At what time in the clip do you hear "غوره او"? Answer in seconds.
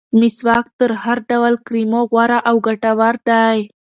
2.11-2.55